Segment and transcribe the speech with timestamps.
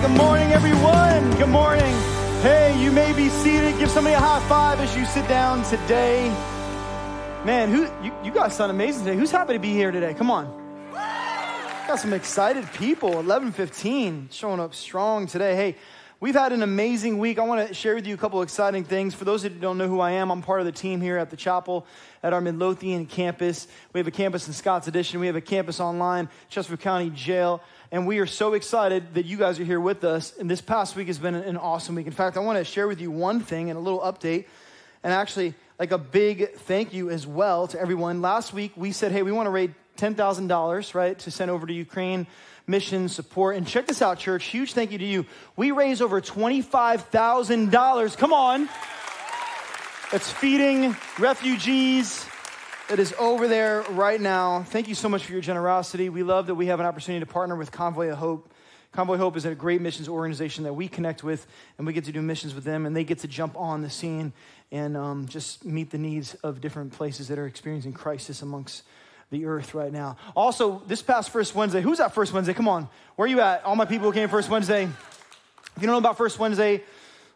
[0.00, 1.36] good morning, everyone.
[1.38, 1.94] Good morning.
[2.42, 3.78] Hey, you may be seated.
[3.78, 6.28] Give somebody a high five as you sit down today.
[7.46, 9.16] Man, who you, you guys sound amazing today.
[9.16, 10.12] Who's happy to be here today?
[10.12, 10.52] Come on.
[10.92, 13.12] Got some excited people.
[13.12, 15.56] 11:15 showing up strong today.
[15.56, 15.76] Hey,
[16.20, 17.38] we've had an amazing week.
[17.38, 19.14] I want to share with you a couple exciting things.
[19.14, 21.00] For those of you that don't know who I am, I'm part of the team
[21.00, 21.86] here at the chapel
[22.22, 23.66] at our Midlothian campus.
[23.94, 25.20] We have a campus in Scotts Addition.
[25.20, 27.62] We have a campus online, Chesterfield County Jail.
[27.92, 30.36] And we are so excited that you guys are here with us.
[30.36, 32.06] And this past week has been an awesome week.
[32.06, 34.46] In fact, I want to share with you one thing and a little update.
[35.04, 38.22] And actually, like a big thank you as well to everyone.
[38.22, 41.72] Last week, we said, hey, we want to raise $10,000, right, to send over to
[41.72, 42.26] Ukraine
[42.66, 43.56] mission support.
[43.56, 44.46] And check this out, church.
[44.46, 45.24] Huge thank you to you.
[45.54, 48.18] We raised over $25,000.
[48.18, 48.68] Come on.
[50.12, 52.26] It's feeding refugees
[52.88, 54.62] that is over there right now.
[54.62, 56.08] Thank you so much for your generosity.
[56.08, 58.52] We love that we have an opportunity to partner with Convoy of Hope.
[58.92, 61.46] Convoy Hope is a great missions organization that we connect with,
[61.78, 63.90] and we get to do missions with them, and they get to jump on the
[63.90, 64.32] scene
[64.70, 68.84] and um, just meet the needs of different places that are experiencing crisis amongst
[69.30, 70.16] the earth right now.
[70.36, 72.54] Also, this past First Wednesday, who's at First Wednesday?
[72.54, 72.88] Come on.
[73.16, 73.64] Where are you at?
[73.64, 74.84] All my people who came First Wednesday.
[74.84, 76.84] If you don't know about First Wednesday,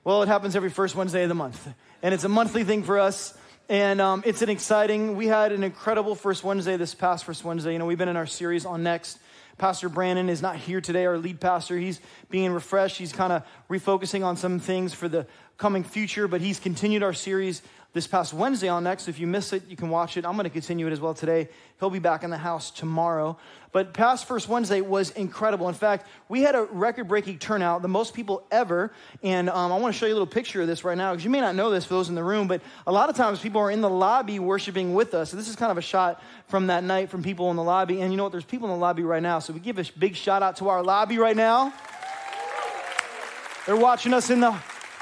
[0.04, 1.68] well, it happens every first Wednesday of the month.
[2.02, 3.34] And it's a monthly thing for us.
[3.70, 7.72] And um, it's an exciting, we had an incredible first Wednesday this past first Wednesday.
[7.72, 9.20] You know, we've been in our series on Next.
[9.58, 11.78] Pastor Brandon is not here today, our lead pastor.
[11.78, 12.96] He's being refreshed.
[12.96, 15.24] He's kind of refocusing on some things for the
[15.60, 17.60] coming future, but he's continued our series
[17.92, 19.08] this past Wednesday on Next.
[19.08, 20.24] If you miss it, you can watch it.
[20.24, 21.50] I'm going to continue it as well today.
[21.78, 23.36] He'll be back in the house tomorrow.
[23.70, 25.68] But past First Wednesday was incredible.
[25.68, 28.90] In fact, we had a record breaking turnout, the most people ever.
[29.22, 31.24] And um, I want to show you a little picture of this right now because
[31.24, 33.38] you may not know this for those in the room, but a lot of times
[33.38, 35.30] people are in the lobby worshiping with us.
[35.30, 38.00] So this is kind of a shot from that night from people in the lobby.
[38.00, 38.32] And you know what?
[38.32, 39.40] There's people in the lobby right now.
[39.40, 41.74] So we give a big shout out to our lobby right now.
[43.66, 44.58] They're watching us in the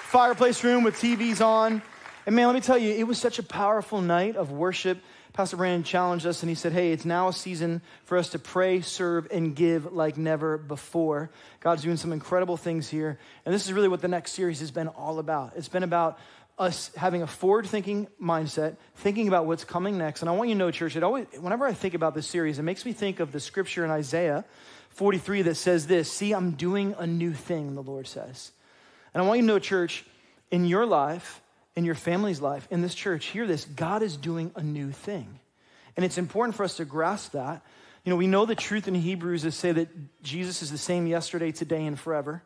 [0.09, 1.83] fireplace room with TVs on.
[2.25, 5.03] And man, let me tell you, it was such a powerful night of worship.
[5.35, 8.39] Pastor Brandon challenged us and he said, Hey, it's now a season for us to
[8.39, 11.29] pray, serve, and give like never before.
[11.61, 13.19] God's doing some incredible things here.
[13.45, 15.53] And this is really what the next series has been all about.
[15.57, 16.19] It's been about
[16.59, 20.23] us having a forward thinking mindset, thinking about what's coming next.
[20.23, 22.59] And I want you to know, church, it always, whenever I think about this series,
[22.59, 24.47] it makes me think of the scripture in Isaiah
[24.89, 28.53] 43 that says this See, I'm doing a new thing, the Lord says.
[29.19, 30.05] And I want you to know, church,
[30.53, 31.43] in your life,
[31.75, 35.41] in your family's life, in this church, hear this God is doing a new thing.
[35.97, 37.61] And it's important for us to grasp that.
[38.05, 39.89] You know, we know the truth in Hebrews is say that
[40.23, 42.45] Jesus is the same yesterday, today, and forever.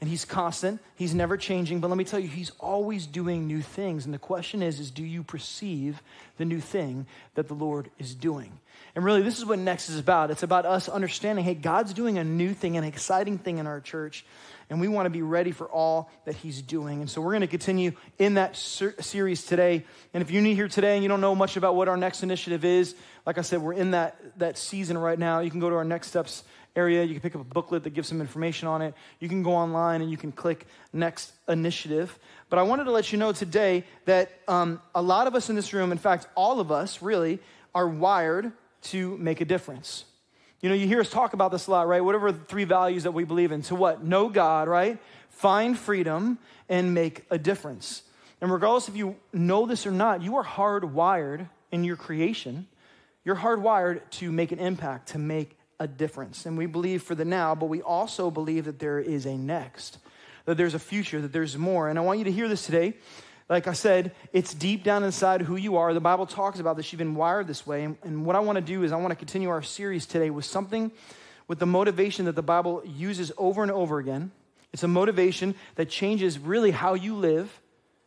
[0.00, 1.80] And he's constant, he's never changing.
[1.80, 4.06] But let me tell you, he's always doing new things.
[4.06, 6.02] And the question is, is do you perceive
[6.38, 8.58] the new thing that the Lord is doing?
[8.94, 10.30] And really, this is what Next is about.
[10.30, 13.82] It's about us understanding, hey, God's doing a new thing, an exciting thing in our
[13.82, 14.24] church
[14.70, 17.00] and we want to be ready for all that he's doing.
[17.00, 19.84] And so we're going to continue in that ser- series today.
[20.12, 22.22] And if you're new here today and you don't know much about what our next
[22.22, 22.94] initiative is,
[23.26, 25.40] like I said, we're in that, that season right now.
[25.40, 26.44] You can go to our next steps
[26.76, 27.04] area.
[27.04, 28.94] You can pick up a booklet that gives some information on it.
[29.20, 32.18] You can go online and you can click next initiative.
[32.50, 35.56] But I wanted to let you know today that um, a lot of us in
[35.56, 37.38] this room, in fact, all of us really,
[37.74, 38.52] are wired
[38.82, 40.04] to make a difference.
[40.64, 42.02] You know, you hear us talk about this a lot, right?
[42.02, 43.60] Whatever the three values that we believe in.
[43.64, 44.02] To what?
[44.02, 44.98] Know God, right?
[45.28, 46.38] Find freedom
[46.70, 48.02] and make a difference.
[48.40, 52.66] And regardless if you know this or not, you are hardwired in your creation.
[53.26, 56.46] You're hardwired to make an impact, to make a difference.
[56.46, 59.98] And we believe for the now, but we also believe that there is a next,
[60.46, 61.90] that there's a future, that there's more.
[61.90, 62.94] And I want you to hear this today
[63.48, 65.92] like I said, it's deep down inside who you are.
[65.92, 66.92] The Bible talks about this.
[66.92, 67.84] You've been wired this way.
[67.84, 70.30] And, and what I want to do is I want to continue our series today
[70.30, 70.90] with something
[71.46, 74.30] with the motivation that the Bible uses over and over again.
[74.72, 77.60] It's a motivation that changes really how you live,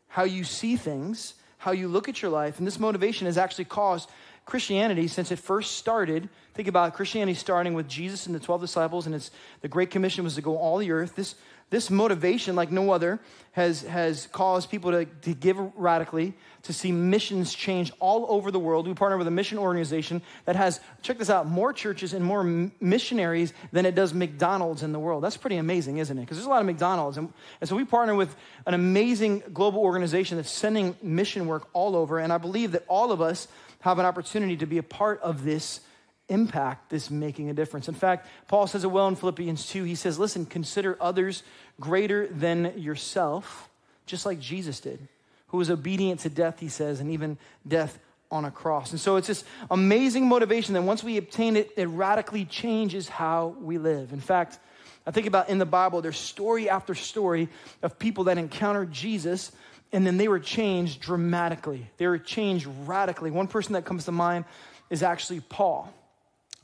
[0.08, 2.58] how you see things, how you look at your life.
[2.58, 4.10] And this motivation has actually caused
[4.46, 6.30] Christianity since it first started.
[6.54, 9.32] Think about Christianity starting with Jesus and the 12 disciples, and it's
[9.62, 11.16] the Great Commission was to go all the earth.
[11.16, 11.36] This
[11.70, 13.20] this motivation, like no other,
[13.52, 16.34] has, has caused people to, to give radically,
[16.64, 18.88] to see missions change all over the world.
[18.88, 22.44] We partner with a mission organization that has, check this out, more churches and more
[22.80, 25.24] missionaries than it does McDonald's in the world.
[25.24, 26.22] That's pretty amazing, isn't it?
[26.22, 27.18] Because there's a lot of McDonald's.
[27.18, 28.34] And, and so we partner with
[28.66, 32.20] an amazing global organization that's sending mission work all over.
[32.20, 33.48] And I believe that all of us
[33.82, 35.82] have an opportunity to be a part of this
[36.30, 37.88] impact this making a difference.
[37.88, 39.84] In fact, Paul says it well in Philippians 2.
[39.84, 41.44] He says, Listen, consider others
[41.80, 43.70] greater than yourself,
[44.06, 45.08] just like Jesus did,
[45.48, 47.38] who was obedient to death, he says, and even
[47.68, 48.92] death on a cross.
[48.92, 53.56] And so it's this amazing motivation that once we obtain it, it radically changes how
[53.62, 54.12] we live.
[54.12, 54.60] In fact,
[55.06, 57.48] I think about in the Bible, there's story after story
[57.82, 59.52] of people that encountered Jesus
[59.94, 61.90] and then they were changed dramatically.
[61.98, 63.32] They were changed radically.
[63.32, 64.46] One person that comes to mind
[64.90, 65.94] is actually Paul.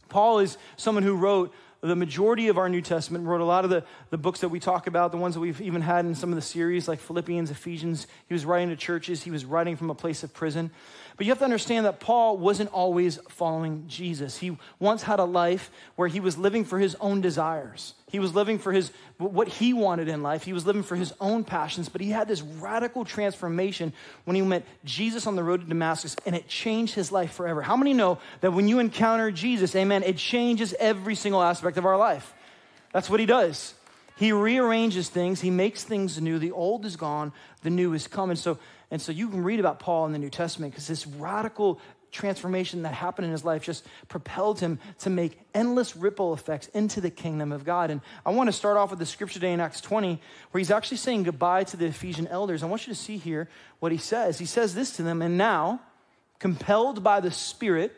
[0.09, 3.69] Paul is someone who wrote the majority of our New Testament, wrote a lot of
[3.69, 6.29] the, the books that we talk about, the ones that we've even had in some
[6.29, 8.07] of the series, like Philippians, Ephesians.
[8.27, 10.71] He was writing to churches, he was writing from a place of prison.
[11.15, 14.37] But you have to understand that Paul wasn't always following Jesus.
[14.37, 17.93] He once had a life where he was living for his own desires.
[18.11, 20.43] He was living for his what he wanted in life.
[20.43, 23.93] He was living for his own passions, but he had this radical transformation
[24.25, 27.61] when he met Jesus on the road to Damascus and it changed his life forever.
[27.61, 31.85] How many know that when you encounter Jesus, amen, it changes every single aspect of
[31.85, 32.33] our life?
[32.91, 33.75] That's what he does.
[34.15, 36.37] He rearranges things, he makes things new.
[36.37, 37.33] The old is gone,
[37.63, 38.35] the new is coming.
[38.35, 38.59] So
[38.93, 41.81] and so you can read about Paul in the New Testament because this radical
[42.11, 47.01] transformation that happened in his life just propelled him to make endless ripple effects into
[47.01, 47.89] the kingdom of God.
[47.89, 50.69] And I want to start off with the scripture today in Acts 20, where he's
[50.69, 52.61] actually saying goodbye to the Ephesian elders.
[52.61, 53.49] I want you to see here
[53.79, 54.37] what he says.
[54.37, 55.81] He says this to them, and now,
[56.37, 57.93] compelled by the Spirit,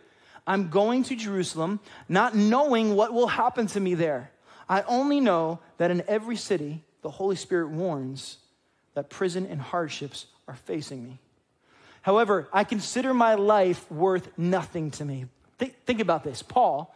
[0.47, 4.31] I'm going to Jerusalem, not knowing what will happen to me there.
[4.69, 8.37] I only know that in every city, the Holy Spirit warns
[8.95, 11.19] that prison and hardships are facing me.
[12.01, 15.25] However, I consider my life worth nothing to me.
[15.57, 16.41] Think, think about this.
[16.41, 16.93] Paul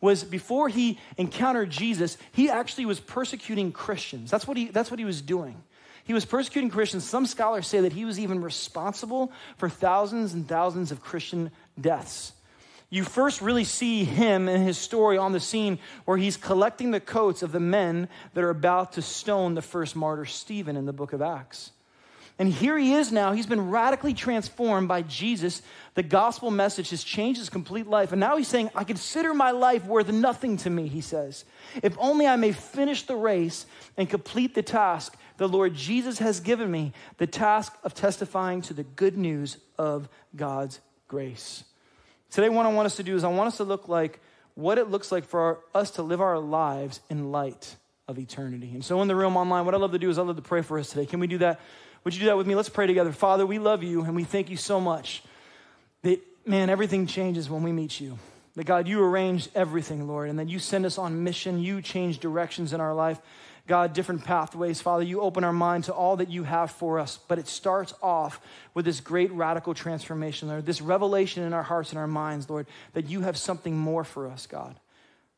[0.00, 4.30] was before he encountered Jesus, he actually was persecuting Christians.
[4.30, 5.62] That's what he, that's what he was doing.
[6.04, 7.04] He was persecuting Christians.
[7.04, 12.32] Some scholars say that he was even responsible for thousands and thousands of Christian deaths.
[12.90, 17.00] You first really see him and his story on the scene where he's collecting the
[17.00, 20.92] coats of the men that are about to stone the first martyr, Stephen, in the
[20.92, 21.72] book of Acts.
[22.38, 23.32] And here he is now.
[23.32, 25.60] He's been radically transformed by Jesus.
[25.94, 28.12] The gospel message has changed his complete life.
[28.12, 31.44] And now he's saying, I consider my life worth nothing to me, he says.
[31.82, 36.40] If only I may finish the race and complete the task the Lord Jesus has
[36.40, 41.64] given me, the task of testifying to the good news of God's grace.
[42.30, 44.20] Today, what I want us to do is I want us to look like
[44.54, 47.76] what it looks like for our, us to live our lives in light
[48.06, 48.70] of eternity.
[48.74, 50.42] And so, in the room online, what I love to do is I love to
[50.42, 51.06] pray for us today.
[51.06, 51.60] Can we do that?
[52.04, 52.54] Would you do that with me?
[52.54, 53.12] Let's pray together.
[53.12, 55.22] Father, we love you and we thank you so much
[56.02, 58.18] that, man, everything changes when we meet you.
[58.56, 61.60] That, God, you arrange everything, Lord, and that you send us on mission.
[61.60, 63.20] You change directions in our life.
[63.68, 64.80] God, different pathways.
[64.80, 67.94] Father, you open our mind to all that you have for us, but it starts
[68.02, 68.40] off
[68.74, 72.66] with this great radical transformation, Lord, this revelation in our hearts and our minds, Lord,
[72.94, 74.74] that you have something more for us, God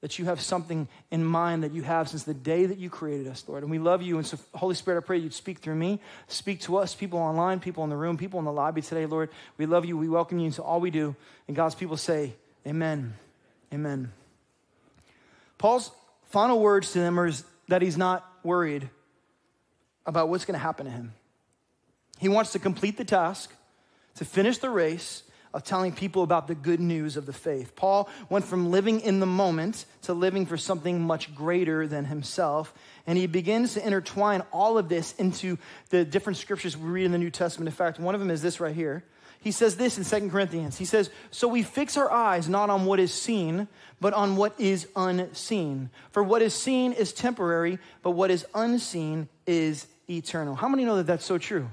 [0.01, 3.27] that you have something in mind that you have since the day that you created
[3.27, 3.63] us, Lord.
[3.63, 4.17] And we love you.
[4.17, 7.61] And so, Holy Spirit, I pray you'd speak through me, speak to us, people online,
[7.61, 9.29] people in the room, people in the lobby today, Lord.
[9.59, 9.99] We love you.
[9.99, 11.15] We welcome you into all we do.
[11.49, 12.33] And God's people say,
[12.67, 13.15] Amen.
[13.73, 14.13] Amen.
[15.59, 15.91] Paul's
[16.31, 17.31] final words to them are
[17.71, 18.89] that he's not worried
[20.07, 21.13] about what's going to happen to him.
[22.19, 23.53] He wants to complete the task,
[24.17, 25.23] to finish the race,
[25.53, 27.75] of telling people about the good news of the faith.
[27.75, 32.73] Paul went from living in the moment to living for something much greater than himself.
[33.07, 35.59] And he begins to intertwine all of this into
[35.89, 37.69] the different scriptures we read in the New Testament.
[37.69, 39.05] In fact, one of them is this right here.
[39.43, 40.77] He says this in Second Corinthians.
[40.77, 44.59] He says, So we fix our eyes not on what is seen, but on what
[44.61, 45.89] is unseen.
[46.11, 50.55] For what is seen is temporary, but what is unseen is eternal.
[50.55, 51.71] How many know that that's so true?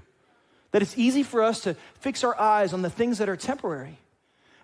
[0.71, 3.97] That it's easy for us to fix our eyes on the things that are temporary.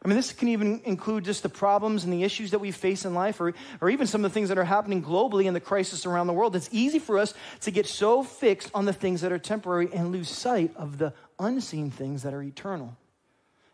[0.03, 3.05] I mean, this can even include just the problems and the issues that we face
[3.05, 5.61] in life, or, or even some of the things that are happening globally in the
[5.61, 6.57] crisis around the world.
[6.57, 10.11] It's easy for us to get so fixed on the things that are temporary and
[10.11, 12.97] lose sight of the unseen things that are eternal.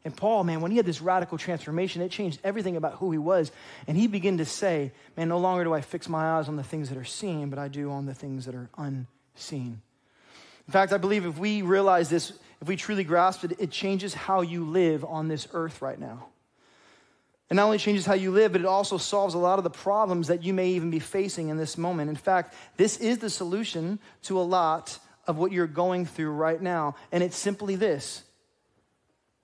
[0.05, 3.17] And Paul, man, when he had this radical transformation, it changed everything about who he
[3.17, 3.51] was.
[3.85, 6.63] And he began to say, man, no longer do I fix my eyes on the
[6.63, 9.81] things that are seen, but I do on the things that are unseen.
[10.67, 14.13] In fact, I believe if we realize this, if we truly grasp it, it changes
[14.13, 16.27] how you live on this earth right now.
[17.49, 19.71] It not only changes how you live, but it also solves a lot of the
[19.71, 22.09] problems that you may even be facing in this moment.
[22.09, 26.61] In fact, this is the solution to a lot of what you're going through right
[26.61, 26.95] now.
[27.11, 28.23] And it's simply this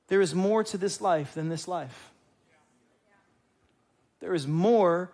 [0.08, 2.12] there is more to this life than this life.
[4.20, 5.12] There is more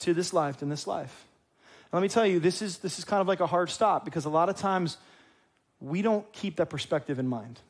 [0.00, 1.26] to this life than this life
[1.92, 4.24] let me tell you, this is, this is kind of like a hard stop because
[4.24, 4.96] a lot of times
[5.80, 7.60] we don't keep that perspective in mind.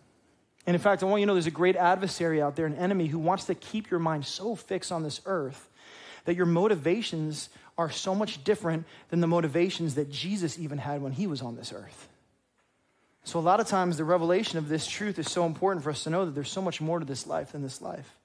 [0.64, 2.76] And in fact, I want you to know there's a great adversary out there, an
[2.76, 5.68] enemy who wants to keep your mind so fixed on this earth
[6.24, 11.10] that your motivations are so much different than the motivations that Jesus even had when
[11.10, 12.08] he was on this earth.
[13.24, 16.04] So, a lot of times, the revelation of this truth is so important for us
[16.04, 18.16] to know that there's so much more to this life than this life.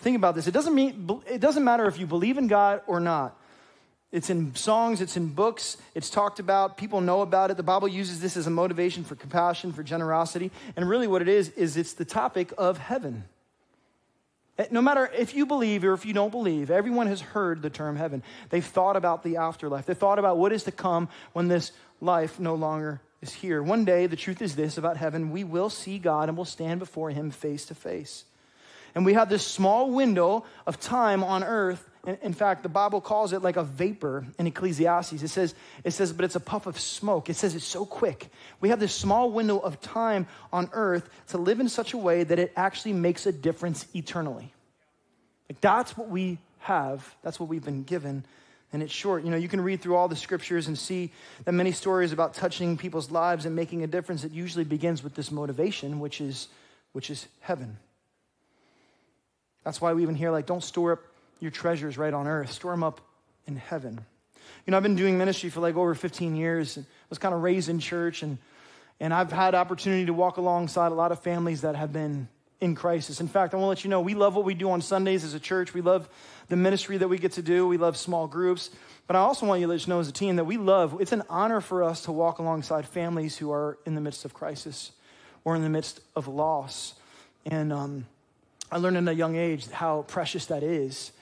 [0.00, 0.46] Think about this.
[0.46, 3.38] It doesn't, mean, it doesn't matter if you believe in God or not.
[4.10, 7.56] It's in songs, it's in books, it's talked about, people know about it.
[7.56, 10.52] The Bible uses this as a motivation for compassion, for generosity.
[10.76, 13.24] And really, what it is, is it's the topic of heaven.
[14.58, 17.70] Eh, no matter if you believe or if you don't believe, everyone has heard the
[17.70, 18.22] term heaven.
[18.50, 19.86] They've thought about the afterlife.
[19.86, 23.62] They've thought about what is to come when this life no longer is here.
[23.62, 26.78] One day, the truth is this about heaven we will see God and we'll stand
[26.78, 28.24] before Him face to face.
[28.94, 31.90] And we have this small window of time on earth.
[32.22, 35.22] In fact, the Bible calls it like a vapor in Ecclesiastes.
[35.22, 37.28] It says, it says, but it's a puff of smoke.
[37.28, 38.28] It says it's so quick.
[38.60, 42.22] We have this small window of time on earth to live in such a way
[42.22, 44.52] that it actually makes a difference eternally.
[45.48, 47.16] Like that's what we have.
[47.22, 48.24] That's what we've been given.
[48.74, 49.24] And it's short.
[49.24, 51.12] You know, you can read through all the scriptures and see
[51.44, 54.24] that many stories about touching people's lives and making a difference.
[54.24, 56.48] It usually begins with this motivation, which is,
[56.92, 57.78] which is heaven.
[59.62, 60.98] That's why we even hear, like, don't store up
[61.38, 63.00] your treasures right on earth, store them up
[63.46, 64.04] in heaven.
[64.66, 66.76] You know, I've been doing ministry for like over 15 years.
[66.76, 68.38] I was kind of raised in church, and,
[68.98, 72.26] and I've had opportunity to walk alongside a lot of families that have been
[72.60, 73.20] in crisis.
[73.20, 75.24] In fact, I want to let you know we love what we do on Sundays
[75.24, 75.74] as a church.
[75.74, 76.08] We love
[76.48, 77.66] the ministry that we get to do.
[77.66, 78.70] We love small groups.
[79.06, 81.00] But I also want you to let you know as a team that we love,
[81.00, 84.32] it's an honor for us to walk alongside families who are in the midst of
[84.32, 84.92] crisis
[85.44, 86.94] or in the midst of loss.
[87.44, 88.06] And um,
[88.72, 91.12] I learned at a young age how precious that is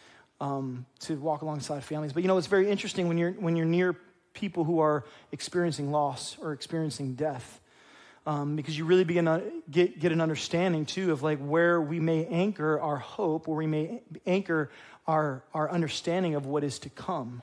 [0.41, 2.13] um, to walk alongside families.
[2.13, 3.97] But you know, it's very interesting when you're, when you're near
[4.33, 7.61] people who are experiencing loss or experiencing death.
[8.25, 11.99] Um, because you really begin to get, get an understanding too of like where we
[11.99, 14.71] may anchor our hope, where we may anchor
[15.09, 17.43] our, our understanding of what is to come.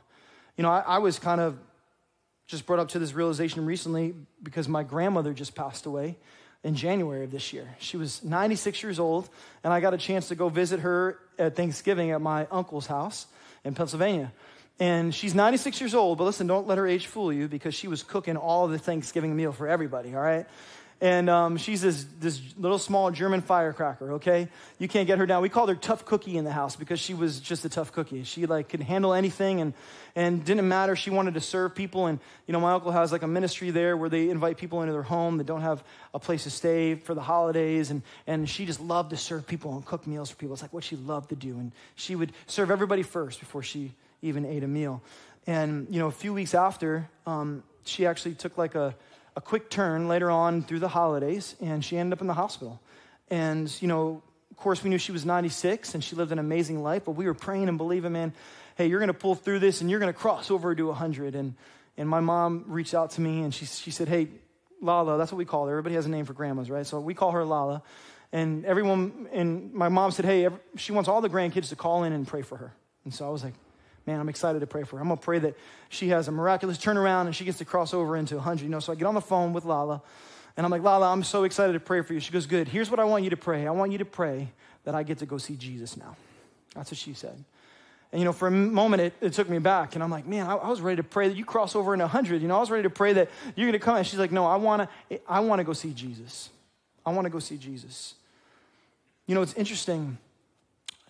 [0.55, 1.57] You know, I, I was kind of
[2.47, 6.17] just brought up to this realization recently because my grandmother just passed away
[6.63, 7.75] in January of this year.
[7.79, 9.29] She was 96 years old,
[9.63, 13.27] and I got a chance to go visit her at Thanksgiving at my uncle's house
[13.63, 14.31] in Pennsylvania.
[14.79, 17.89] And she's 96 years old, but listen, don't let her age fool you because she
[17.89, 20.45] was cooking all the Thanksgiving meal for everybody, all right?
[21.01, 24.49] And um, she's this, this little small German firecracker, okay?
[24.79, 25.41] You can't get her down.
[25.41, 28.23] We called her Tough Cookie in the house because she was just a tough cookie.
[28.23, 29.73] She like could handle anything and,
[30.13, 30.97] and didn't matter.
[30.97, 32.07] She wanted to serve people.
[32.07, 34.91] And, you know, my uncle has like a ministry there where they invite people into
[34.91, 35.81] their home that don't have
[36.13, 37.91] a place to stay for the holidays.
[37.91, 40.53] And, and she just loved to serve people and cook meals for people.
[40.53, 41.59] It's like what she loved to do.
[41.59, 45.01] And she would serve everybody first before she even ate a meal.
[45.47, 48.95] And, you know, a few weeks after, um, she actually took like a,
[49.35, 52.79] a quick turn later on through the holidays, and she ended up in the hospital.
[53.29, 54.21] And, you know,
[54.51, 57.25] of course, we knew she was 96 and she lived an amazing life, but we
[57.25, 58.33] were praying and believing, man,
[58.75, 61.35] hey, you're going to pull through this and you're going to cross over to 100.
[61.35, 61.55] And,
[61.95, 64.27] and my mom reached out to me and she, she said, hey,
[64.81, 65.71] Lala, that's what we call her.
[65.71, 66.85] Everybody has a name for grandmas, right?
[66.85, 67.83] So we call her Lala.
[68.31, 72.03] And everyone, and my mom said, hey, every, she wants all the grandkids to call
[72.03, 72.73] in and pray for her.
[73.05, 73.53] And so I was like,
[74.05, 75.01] man, I'm excited to pray for her.
[75.01, 75.55] I'm going to pray that
[75.89, 78.63] she has a miraculous turnaround and she gets to cross over into 100.
[78.63, 80.01] You know, so I get on the phone with Lala
[80.57, 82.19] and I'm like, Lala, I'm so excited to pray for you.
[82.19, 82.67] She goes, good.
[82.67, 83.65] Here's what I want you to pray.
[83.65, 84.49] I want you to pray
[84.83, 86.15] that I get to go see Jesus now.
[86.75, 87.43] That's what she said.
[88.11, 89.93] And, you know, for a moment, it, it took me back.
[89.93, 92.05] And I'm like, man, I, I, was ready to pray that you cross over into
[92.05, 92.41] 100.
[92.41, 93.97] You know, I was ready to pray that you're going to come.
[93.97, 96.49] And she's like, no, I want to I wanna go see Jesus.
[97.05, 98.15] I want to go see Jesus.
[99.27, 100.17] You know, it's interesting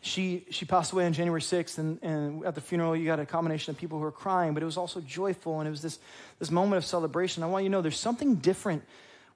[0.01, 3.25] she, she passed away on January 6th, and, and at the funeral, you got a
[3.25, 5.99] combination of people who were crying, but it was also joyful, and it was this,
[6.39, 7.43] this moment of celebration.
[7.43, 8.83] I want you to know there's something different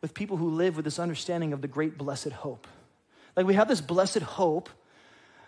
[0.01, 2.67] with people who live with this understanding of the great blessed hope.
[3.35, 4.69] Like we have this blessed hope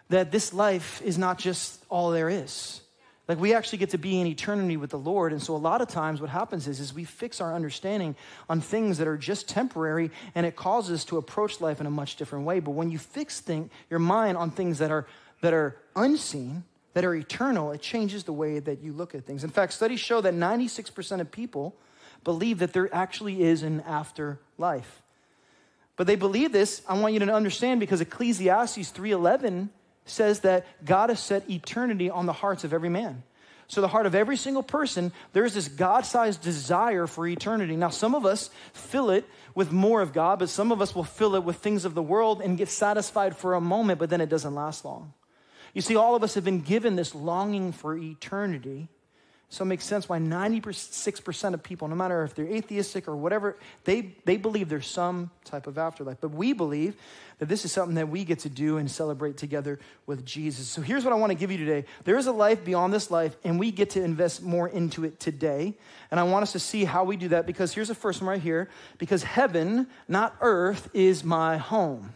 [0.10, 2.82] that this life is not just all there is.
[3.28, 5.32] Like we actually get to be in eternity with the Lord.
[5.32, 8.16] And so a lot of times what happens is, is we fix our understanding
[8.50, 11.92] on things that are just temporary and it causes us to approach life in a
[11.92, 12.60] much different way.
[12.60, 13.42] But when you fix
[13.90, 15.08] your mind on things that are
[15.42, 16.64] that are unseen,
[16.94, 19.44] that are eternal, it changes the way that you look at things.
[19.44, 21.76] In fact, studies show that 96% of people
[22.24, 25.02] believe that there actually is an afterlife.
[25.98, 29.70] But they believe this, I want you to understand because Ecclesiastes 3:11
[30.06, 33.24] says that God has set eternity on the hearts of every man.
[33.68, 37.76] So, the heart of every single person, there's this God sized desire for eternity.
[37.76, 41.04] Now, some of us fill it with more of God, but some of us will
[41.04, 44.22] fill it with things of the world and get satisfied for a moment, but then
[44.22, 45.14] it doesn't last long.
[45.74, 48.88] You see, all of us have been given this longing for eternity.
[49.50, 53.58] So it makes sense why 96% of people, no matter if they're atheistic or whatever,
[53.84, 56.18] they, they believe there's some type of afterlife.
[56.20, 56.96] But we believe
[57.40, 60.68] that this is something that we get to do and celebrate together with Jesus.
[60.68, 63.12] So here's what I want to give you today there is a life beyond this
[63.12, 65.74] life, and we get to invest more into it today.
[66.12, 68.30] And I want us to see how we do that because here's the first one
[68.30, 72.14] right here because heaven, not earth, is my home.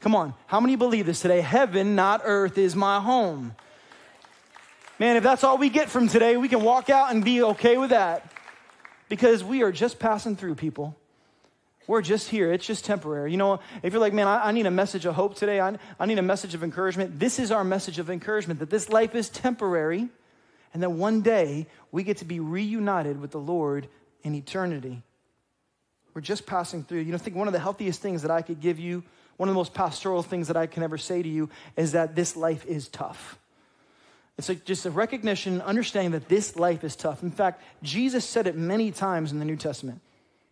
[0.00, 1.40] Come on, how many believe this today?
[1.40, 3.54] Heaven, not earth, is my home.
[4.98, 7.78] Man, if that's all we get from today, we can walk out and be okay
[7.78, 8.30] with that.
[9.08, 10.96] Because we are just passing through, people.
[11.86, 12.52] We're just here.
[12.52, 13.32] It's just temporary.
[13.32, 15.76] You know, if you're like, man, I, I, need a message of hope today, I,
[15.98, 19.14] I need a message of encouragement, this is our message of encouragement that this life
[19.14, 20.08] is temporary
[20.72, 23.88] and that one day we get to be reunited with the Lord
[24.22, 25.02] in eternity.
[26.14, 27.00] We're just passing through.
[27.00, 29.02] You know, I think one of the healthiest things that I could give you,
[29.36, 32.14] one of the most pastoral things that I can ever say to you is that
[32.14, 33.38] this life is tough.
[34.38, 37.22] It's like just a recognition, understanding that this life is tough.
[37.22, 40.00] In fact, Jesus said it many times in the New Testament.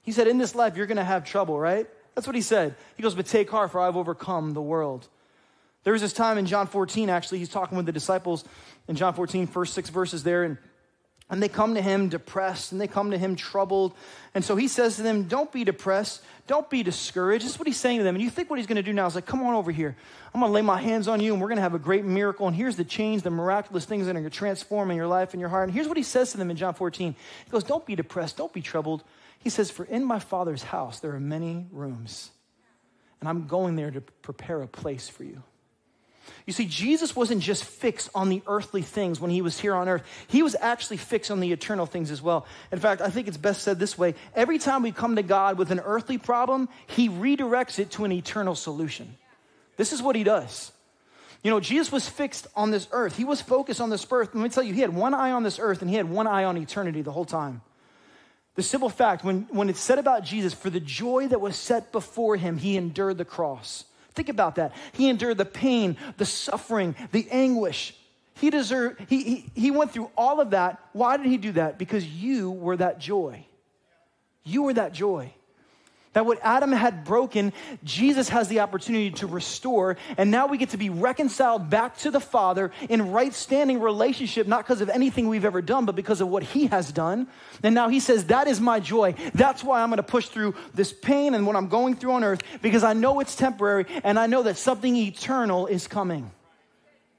[0.03, 1.89] He said, In this life, you're going to have trouble, right?
[2.15, 2.75] That's what he said.
[2.97, 5.09] He goes, But take heart, for I've overcome the world.
[5.85, 8.45] There was this time in John 14, actually, he's talking with the disciples
[8.87, 10.59] in John 14, first six verses there, and,
[11.31, 13.95] and they come to him depressed and they come to him troubled.
[14.35, 17.45] And so he says to them, Don't be depressed, don't be discouraged.
[17.45, 18.15] This is what he's saying to them.
[18.15, 19.97] And you think what he's going to do now is like, Come on over here.
[20.35, 22.05] I'm going to lay my hands on you and we're going to have a great
[22.05, 22.47] miracle.
[22.47, 25.33] And here's the change, the miraculous things that are going to transform in your life
[25.33, 25.69] and your heart.
[25.69, 27.15] And here's what he says to them in John 14
[27.45, 29.03] He goes, Don't be depressed, don't be troubled.
[29.41, 32.31] He says, For in my Father's house there are many rooms,
[33.21, 35.43] and I'm going there to prepare a place for you.
[36.47, 39.89] You see, Jesus wasn't just fixed on the earthly things when he was here on
[39.89, 40.03] earth.
[40.29, 42.47] He was actually fixed on the eternal things as well.
[42.71, 45.59] In fact, I think it's best said this way every time we come to God
[45.59, 49.17] with an earthly problem, he redirects it to an eternal solution.
[49.77, 50.73] This is what he does.
[51.43, 53.17] You know, Jesus was fixed on this earth.
[53.17, 54.35] He was focused on this earth.
[54.35, 56.27] Let me tell you, he had one eye on this earth and he had one
[56.27, 57.63] eye on eternity the whole time.
[58.57, 61.93] The simple fact, when, when it's said about Jesus, for the joy that was set
[61.93, 63.85] before him, he endured the cross.
[64.15, 64.73] Think about that.
[64.93, 67.95] He endured the pain, the suffering, the anguish.
[68.35, 70.81] He deserved, he, he, he went through all of that.
[70.93, 71.79] Why did he do that?
[71.79, 73.47] Because you were that joy.
[74.45, 75.33] You were that joy.
[76.13, 77.53] That what Adam had broken,
[77.85, 79.97] Jesus has the opportunity to restore.
[80.17, 84.49] And now we get to be reconciled back to the Father in right standing relationship,
[84.49, 87.29] not because of anything we've ever done, but because of what He has done.
[87.63, 89.15] And now He says, That is my joy.
[89.35, 92.25] That's why I'm going to push through this pain and what I'm going through on
[92.25, 96.33] earth, because I know it's temporary and I know that something eternal is coming.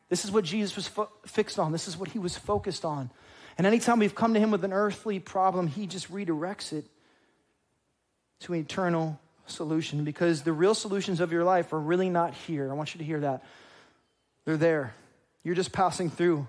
[0.10, 3.10] This is what Jesus was fo- fixed on, this is what He was focused on.
[3.58, 6.86] And anytime we've come to Him with an earthly problem, He just redirects it
[8.41, 12.69] to an eternal solution because the real solutions of your life are really not here.
[12.69, 13.43] I want you to hear that.
[14.45, 14.93] They're there.
[15.43, 16.47] You're just passing through.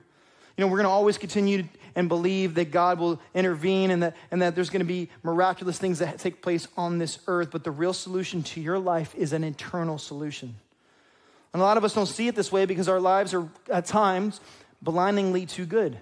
[0.57, 4.16] You know, we're going to always continue and believe that God will intervene and that,
[4.31, 7.64] and that there's going to be miraculous things that take place on this earth, but
[7.64, 10.55] the real solution to your life is an eternal solution.
[11.52, 13.87] And a lot of us don't see it this way because our lives are at
[13.87, 14.40] times
[14.81, 15.98] blindingly too good.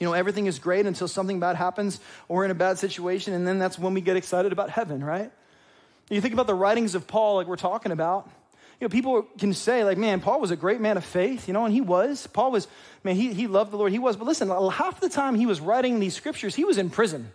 [0.00, 3.32] You know, everything is great until something bad happens or we're in a bad situation,
[3.32, 5.30] and then that's when we get excited about heaven, right?
[6.10, 8.28] You think about the writings of Paul, like we're talking about.
[8.80, 11.54] You know, people can say, like, man, Paul was a great man of faith, you
[11.54, 12.26] know, and he was.
[12.26, 12.66] Paul was,
[13.04, 14.16] man, he, he loved the Lord, he was.
[14.16, 17.30] But listen, half the time he was writing these scriptures, he was in prison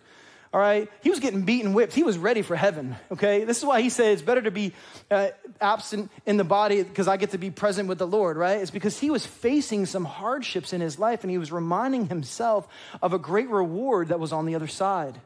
[0.51, 0.89] all right?
[1.01, 1.93] He was getting beaten, whipped.
[1.93, 3.43] He was ready for heaven, okay?
[3.43, 4.73] This is why he said it's better to be
[5.11, 5.29] uh,
[5.61, 8.59] absent in the body because I get to be present with the Lord, right?
[8.59, 12.67] It's because he was facing some hardships in his life and he was reminding himself
[13.01, 15.19] of a great reward that was on the other side.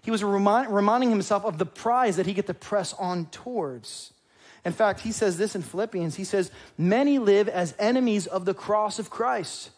[0.00, 4.12] He was remind, reminding himself of the prize that he get to press on towards.
[4.64, 6.16] In fact, he says this in Philippians.
[6.16, 9.70] He says, Many live as enemies of the cross of Christ.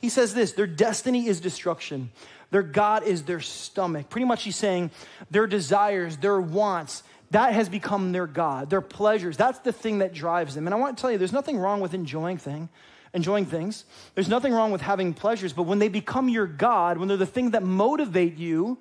[0.00, 2.10] He says this their destiny is destruction.
[2.50, 4.10] Their God is their stomach.
[4.10, 4.90] Pretty much, he's saying
[5.30, 9.36] their desires, their wants, that has become their God, their pleasures.
[9.36, 10.66] That's the thing that drives them.
[10.66, 12.68] And I want to tell you, there's nothing wrong with enjoying thing,
[13.14, 13.84] enjoying things.
[14.14, 17.26] There's nothing wrong with having pleasures, but when they become your God, when they're the
[17.26, 18.78] thing that motivate you,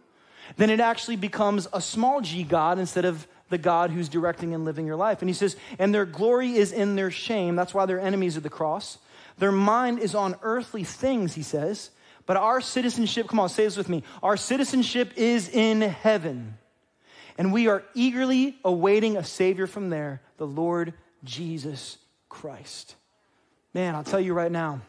[0.58, 4.66] then it actually becomes a small g God instead of the God who's directing and
[4.66, 5.22] living your life.
[5.22, 7.56] And he says, and their glory is in their shame.
[7.56, 8.98] That's why they're enemies of the cross.
[9.38, 11.92] Their mind is on earthly things, he says.
[12.30, 14.04] But our citizenship, come on, say this with me.
[14.22, 16.60] Our citizenship is in heaven.
[17.40, 21.98] And we are eagerly awaiting a Savior from there, the Lord Jesus
[22.30, 22.94] Christ.
[23.74, 24.82] Man, I'll tell you right now,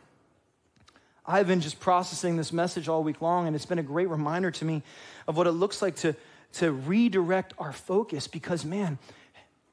[1.24, 4.50] I've been just processing this message all week long, and it's been a great reminder
[4.50, 4.83] to me
[5.26, 6.14] of what it looks like to,
[6.53, 8.98] to redirect our focus because, man,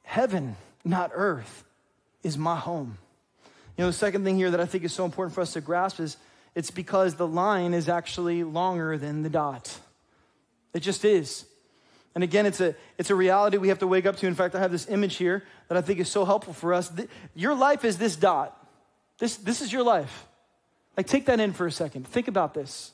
[0.04, 1.64] heaven, not earth,
[2.22, 2.96] is my home.
[3.76, 5.60] You know, the second thing here that I think is so important for us to
[5.60, 6.16] grasp is
[6.58, 9.78] it's because the line is actually longer than the dot.
[10.74, 11.44] It just is.
[12.16, 14.26] And again, it's a, it's a reality we have to wake up to.
[14.26, 16.90] In fact, I have this image here that I think is so helpful for us.
[17.36, 18.56] Your life is this dot.
[19.20, 20.26] This, this is your life.
[20.96, 22.08] Like, take that in for a second.
[22.08, 22.90] Think about this.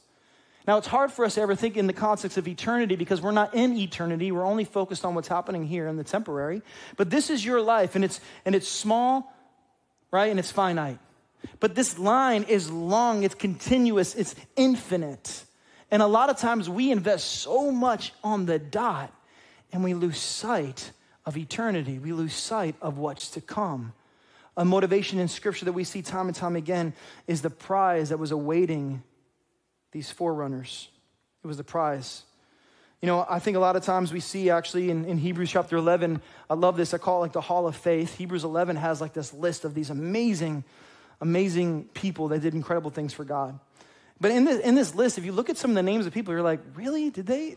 [0.68, 3.30] Now, it's hard for us to ever think in the context of eternity because we're
[3.30, 4.30] not in eternity.
[4.30, 6.60] We're only focused on what's happening here in the temporary.
[6.98, 9.34] But this is your life, and it's, and it's small,
[10.10, 10.28] right?
[10.28, 10.98] And it's finite.
[11.60, 15.44] But this line is long, it's continuous, it's infinite.
[15.90, 19.12] And a lot of times we invest so much on the dot
[19.72, 20.90] and we lose sight
[21.26, 21.98] of eternity.
[21.98, 23.92] We lose sight of what's to come.
[24.56, 26.92] A motivation in scripture that we see time and time again
[27.26, 29.02] is the prize that was awaiting
[29.92, 30.88] these forerunners.
[31.42, 32.22] It was the prize.
[33.02, 35.76] You know, I think a lot of times we see actually in, in Hebrews chapter
[35.76, 38.16] 11, I love this, I call it like the hall of faith.
[38.16, 40.64] Hebrews 11 has like this list of these amazing,
[41.20, 43.58] amazing people that did incredible things for God.
[44.20, 46.12] But in this, in this list, if you look at some of the names of
[46.12, 47.10] people, you're like, really?
[47.10, 47.56] Did they?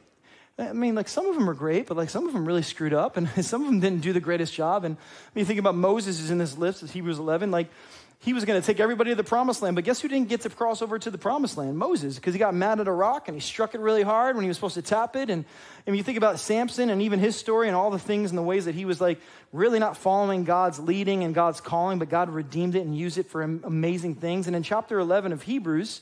[0.60, 2.94] I mean, like some of them are great, but like some of them really screwed
[2.94, 4.84] up, and some of them didn't do the greatest job.
[4.84, 7.70] And when you think about Moses is in this list, it's Hebrews 11, like
[8.20, 10.42] he was going to take everybody to the promised land, but guess who didn't get
[10.42, 11.78] to cross over to the promised land?
[11.78, 14.44] Moses, because he got mad at a rock and he struck it really hard when
[14.44, 15.30] he was supposed to tap it.
[15.30, 15.46] And,
[15.86, 18.44] and you think about Samson and even his story and all the things and the
[18.44, 19.20] ways that he was like
[19.54, 23.28] really not following God's leading and God's calling, but God redeemed it and used it
[23.28, 24.48] for amazing things.
[24.48, 26.02] And in chapter 11 of Hebrews,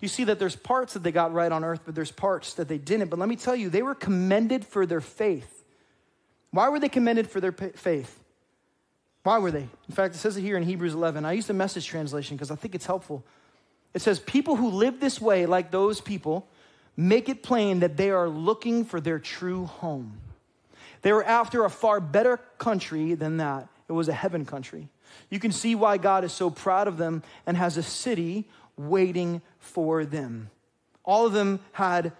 [0.00, 2.68] you see that there's parts that they got right on earth, but there's parts that
[2.68, 3.08] they didn't.
[3.08, 5.64] But let me tell you, they were commended for their faith.
[6.50, 8.20] Why were they commended for their faith?
[9.24, 9.66] Why were they?
[9.88, 11.24] In fact, it says it here in Hebrews 11.
[11.24, 13.24] I use the message translation because I think it's helpful.
[13.94, 16.46] It says, People who live this way, like those people,
[16.96, 20.20] make it plain that they are looking for their true home.
[21.02, 23.68] They were after a far better country than that.
[23.88, 24.88] It was a heaven country.
[25.30, 29.40] You can see why God is so proud of them and has a city waiting
[29.58, 30.50] for them.
[31.04, 32.12] All of them had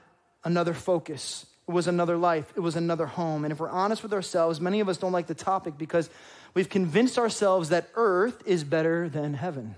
[0.42, 1.46] another focus.
[1.66, 2.52] It was another life.
[2.56, 3.44] It was another home.
[3.44, 6.10] And if we're honest with ourselves, many of us don't like the topic because
[6.54, 9.74] we've convinced ourselves that earth is better than heaven.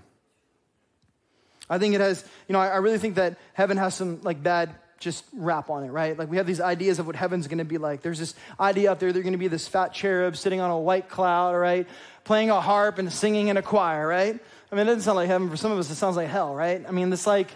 [1.69, 4.73] I think it has, you know, I, really think that heaven has some like bad
[4.99, 6.17] just rap on it, right?
[6.17, 8.01] Like we have these ideas of what heaven's gonna be like.
[8.01, 11.09] There's this idea out there, they're gonna be this fat cherub sitting on a white
[11.09, 11.87] cloud, right?
[12.23, 14.39] Playing a harp and singing in a choir, right?
[14.71, 15.49] I mean, it doesn't sound like heaven.
[15.49, 16.83] For some of us, it sounds like hell, right?
[16.87, 17.49] I mean, this like,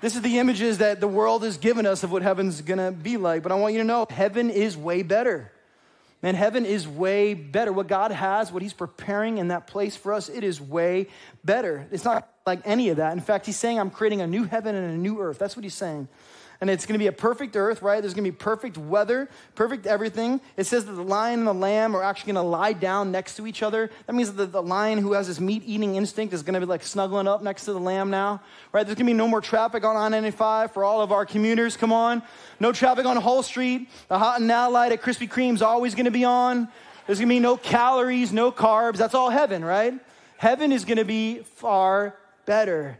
[0.00, 3.18] this is the images that the world has given us of what heaven's gonna be
[3.18, 3.42] like.
[3.42, 5.52] But I want you to know heaven is way better.
[6.22, 7.72] Man, heaven is way better.
[7.72, 11.06] What God has, what He's preparing in that place for us, it is way
[11.44, 11.86] better.
[11.90, 13.12] It's not like any of that.
[13.14, 15.38] In fact, He's saying, I'm creating a new heaven and a new earth.
[15.38, 16.08] That's what He's saying
[16.60, 18.00] and it's going to be a perfect earth, right?
[18.00, 20.42] There's going to be perfect weather, perfect everything.
[20.58, 23.36] It says that the lion and the lamb are actually going to lie down next
[23.36, 23.90] to each other.
[24.06, 26.66] That means that the lion who has this meat eating instinct is going to be
[26.66, 28.42] like snuggling up next to the lamb now,
[28.72, 28.84] right?
[28.84, 31.78] There's going to be no more traffic on I 95 for all of our commuters.
[31.78, 32.22] Come on.
[32.58, 33.88] No traffic on Hull Street.
[34.08, 36.68] The hot and now light at Krispy Kreme's always going to be on.
[37.06, 38.98] There's going to be no calories, no carbs.
[38.98, 39.94] That's all heaven, right?
[40.36, 42.98] Heaven is going to be far better.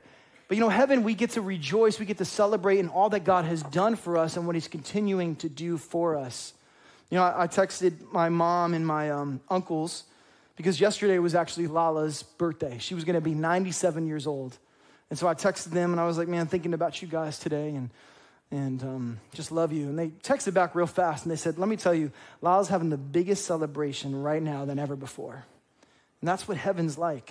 [0.51, 3.23] But you know, heaven, we get to rejoice, we get to celebrate in all that
[3.23, 6.55] God has done for us and what He's continuing to do for us.
[7.09, 10.03] You know, I, I texted my mom and my um, uncles
[10.57, 12.79] because yesterday was actually Lala's birthday.
[12.81, 14.59] She was going to be 97 years old.
[15.09, 17.69] And so I texted them and I was like, man, thinking about you guys today
[17.69, 17.89] and,
[18.51, 19.85] and um, just love you.
[19.85, 22.11] And they texted back real fast and they said, let me tell you,
[22.43, 25.45] Lala's having the biggest celebration right now than ever before.
[26.21, 27.31] And that's what heaven's like.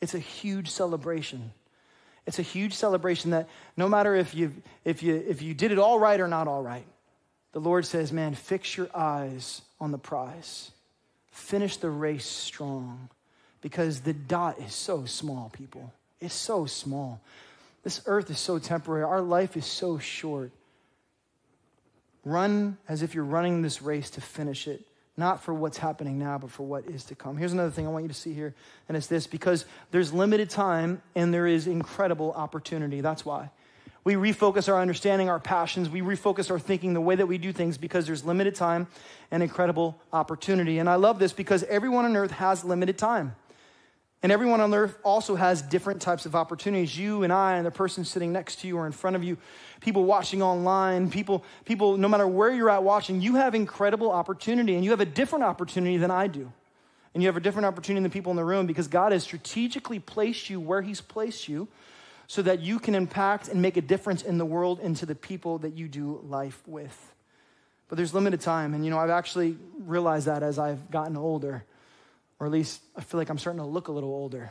[0.00, 1.52] It's a huge celebration.
[2.26, 4.52] It's a huge celebration that no matter if you,
[4.84, 6.86] if, you, if you did it all right or not all right,
[7.52, 10.70] the Lord says, man, fix your eyes on the prize.
[11.32, 13.08] Finish the race strong
[13.60, 15.92] because the dot is so small, people.
[16.20, 17.20] It's so small.
[17.82, 19.04] This earth is so temporary.
[19.04, 20.52] Our life is so short.
[22.24, 24.84] Run as if you're running this race to finish it
[25.16, 27.36] not for what's happening now, but for what is to come.
[27.36, 28.54] Here's another thing I want you to see here,
[28.88, 33.00] and it's this because there's limited time and there is incredible opportunity.
[33.00, 33.50] That's why.
[34.02, 37.52] We refocus our understanding, our passions, we refocus our thinking, the way that we do
[37.52, 38.86] things because there's limited time
[39.30, 40.78] and incredible opportunity.
[40.78, 43.36] And I love this because everyone on earth has limited time.
[44.22, 46.96] And everyone on earth also has different types of opportunities.
[46.96, 49.38] You and I, and the person sitting next to you or in front of you,
[49.80, 54.74] people watching online, people, people, no matter where you're at watching, you have incredible opportunity.
[54.74, 56.52] And you have a different opportunity than I do.
[57.14, 59.98] And you have a different opportunity than people in the room because God has strategically
[59.98, 61.66] placed you where He's placed you
[62.26, 65.14] so that you can impact and make a difference in the world and to the
[65.14, 67.12] people that you do life with.
[67.88, 68.74] But there's limited time.
[68.74, 71.64] And, you know, I've actually realized that as I've gotten older
[72.40, 74.50] or at least I feel like I'm starting to look a little older.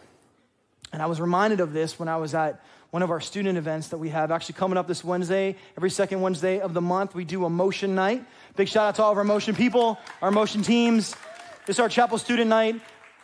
[0.94, 3.90] And I was reminded of this when I was at one of our student events
[3.90, 5.56] that we have actually coming up this Wednesday.
[5.76, 8.26] Every second Wednesday of the month, we do a motion night.
[8.56, 11.16] Big shout out to all of our motion people, our motion teams.
[11.66, 12.82] This is our chapel student night.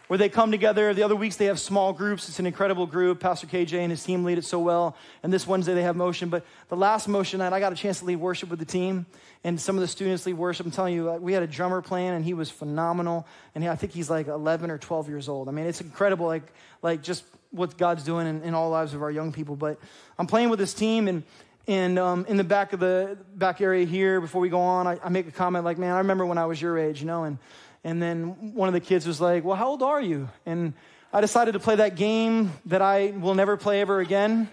[0.08, 0.94] Where they come together.
[0.94, 2.30] The other weeks they have small groups.
[2.30, 3.20] It's an incredible group.
[3.20, 4.96] Pastor KJ and his team lead it so well.
[5.24, 6.30] And this Wednesday they have motion.
[6.30, 9.06] But the last motion night, I got a chance to lead worship with the team.
[9.44, 10.66] And some of the students lead worship.
[10.66, 13.28] I'm telling you, we had a drummer playing and he was phenomenal.
[13.54, 15.48] And I think he's like 11 or 12 years old.
[15.50, 16.44] I mean, it's incredible, like,
[16.82, 19.56] like just what God's doing in, in all lives of our young people.
[19.56, 19.80] But
[20.18, 21.24] I'm playing with this team and
[21.68, 25.00] and um, in the back of the back area here, before we go on, I,
[25.04, 27.24] I make a comment like, "Man, I remember when I was your age, you know."
[27.24, 27.40] And
[27.86, 30.28] and then one of the kids was like, Well, how old are you?
[30.46, 30.74] And
[31.14, 34.50] I decided to play that game that I will never play ever again.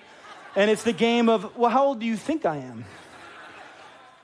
[0.55, 2.85] And it's the game of, Well, how old do you think I am?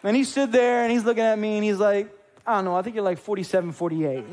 [0.05, 2.15] And he stood there and he's looking at me and he's like,
[2.47, 4.25] I don't know, I think you're like 47, 48.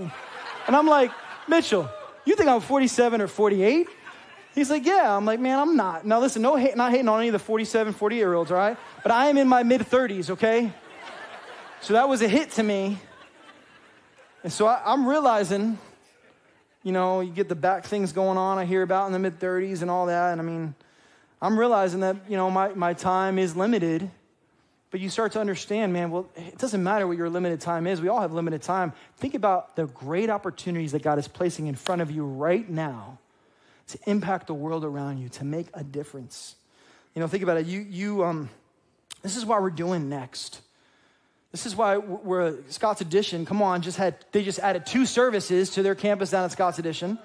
[0.67, 1.11] And I'm like,
[1.47, 1.89] Mitchell,
[2.25, 3.87] you think I'm 47 or 48?
[4.53, 5.15] He's like, yeah.
[5.15, 6.05] I'm like, man, I'm not.
[6.05, 8.57] Now listen, no hate, not hating on any of the 47, 48 year olds, all
[8.57, 8.77] right?
[9.03, 10.71] But I am in my mid 30s, okay?
[11.81, 12.99] So that was a hit to me.
[14.45, 15.79] And so I, am realizing,
[16.83, 19.39] you know, you get the back things going on I hear about in the mid
[19.39, 20.33] 30s and all that.
[20.33, 20.75] And I mean,
[21.41, 24.07] I'm realizing that, you know, my, my time is limited.
[24.91, 28.01] But you start to understand, man, well, it doesn't matter what your limited time is.
[28.01, 28.93] We all have limited time.
[29.17, 33.17] Think about the great opportunities that God is placing in front of you right now
[33.87, 36.55] to impact the world around you, to make a difference.
[37.15, 37.65] You know, think about it.
[37.65, 38.49] You, you, um,
[39.23, 40.61] this is what we're doing next.
[41.55, 43.45] This is why we're Scott's Addition.
[43.45, 46.79] Come on, just had they just added two services to their campus down at Scott's
[46.79, 47.17] Addition.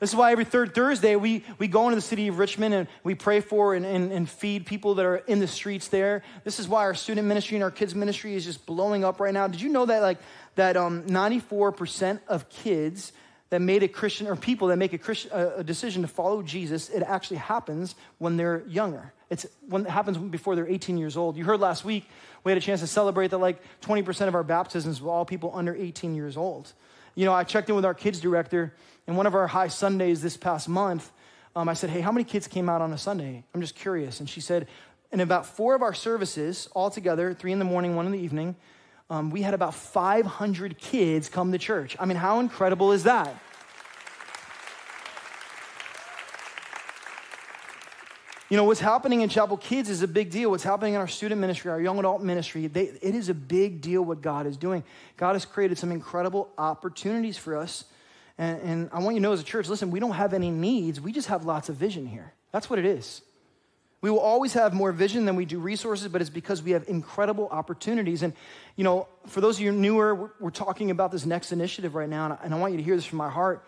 [0.00, 2.88] This is why every third Thursday we, we go into the city of Richmond and
[3.04, 6.22] we pray for and, and, and feed people that are in the streets there.
[6.42, 9.34] This is why our student ministry and our kids ministry is just blowing up right
[9.34, 9.46] now.
[9.46, 10.20] Did you know that like
[10.54, 13.12] that um, 94% of kids
[13.50, 16.88] that made a Christian or people that make a, Christian, a, decision to follow Jesus,
[16.88, 19.12] it actually happens when they're younger.
[19.30, 21.36] It's when it happens before they're 18 years old.
[21.36, 22.08] You heard last week
[22.44, 25.52] we had a chance to celebrate that like 20% of our baptisms were all people
[25.54, 26.72] under 18 years old.
[27.14, 28.74] You know, I checked in with our kids director,
[29.06, 31.10] and one of our high Sundays this past month,
[31.54, 33.42] um, I said, Hey, how many kids came out on a Sunday?
[33.54, 34.20] I'm just curious.
[34.20, 34.68] And she said,
[35.10, 38.18] In about four of our services, all together, three in the morning, one in the
[38.18, 38.54] evening,
[39.08, 41.96] um, we had about 500 kids come to church.
[41.98, 43.40] I mean, how incredible is that?
[48.48, 50.52] You know, what's happening in Chapel Kids is a big deal.
[50.52, 53.80] What's happening in our student ministry, our young adult ministry, they, it is a big
[53.80, 54.84] deal what God is doing.
[55.16, 57.84] God has created some incredible opportunities for us.
[58.38, 60.52] And, and I want you to know as a church, listen, we don't have any
[60.52, 61.00] needs.
[61.00, 62.34] We just have lots of vision here.
[62.52, 63.22] That's what it is.
[64.06, 66.84] We will always have more vision than we do resources, but it's because we have
[66.86, 68.22] incredible opportunities.
[68.22, 68.34] And,
[68.76, 72.08] you know, for those of you newer, we're, we're talking about this next initiative right
[72.08, 73.66] now, and I, and I want you to hear this from my heart.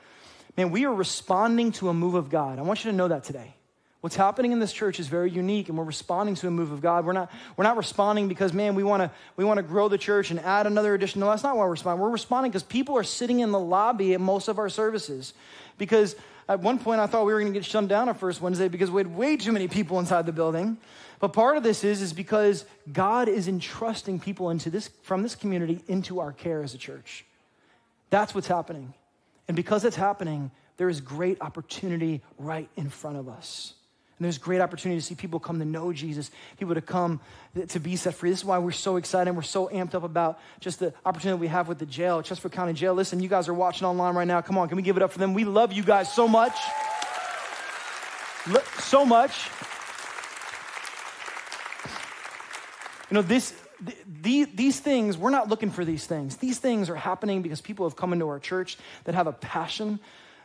[0.56, 2.60] Man, we are responding to a move of God.
[2.60, 3.56] I want you to know that today.
[4.00, 6.80] What's happening in this church is very unique, and we're responding to a move of
[6.80, 7.04] God.
[7.04, 10.30] We're not, we're not responding because, man, we want to we wanna grow the church
[10.30, 11.18] and add another addition.
[11.18, 12.00] No, that's not why we're responding.
[12.00, 15.34] We're responding because people are sitting in the lobby at most of our services.
[15.78, 16.14] Because
[16.48, 18.68] at one point, I thought we were going to get shut down on First Wednesday
[18.68, 20.78] because we had way too many people inside the building.
[21.20, 25.34] But part of this is, is because God is entrusting people into this, from this
[25.34, 27.24] community into our care as a church.
[28.10, 28.94] That's what's happening.
[29.46, 33.74] And because it's happening, there is great opportunity right in front of us.
[34.18, 37.20] And there's great opportunity to see people come to know Jesus, people to come
[37.68, 38.30] to be set free.
[38.30, 39.28] This is why we're so excited.
[39.28, 42.52] and We're so amped up about just the opportunity we have with the jail, Chesterfield
[42.52, 42.94] County Jail.
[42.94, 44.40] Listen, you guys are watching online right now.
[44.40, 45.34] Come on, can we give it up for them?
[45.34, 46.56] We love you guys so much.
[48.80, 49.50] So much.
[53.10, 53.54] You know, this,
[54.20, 56.38] the, these things, we're not looking for these things.
[56.38, 60.00] These things are happening because people have come into our church that have a passion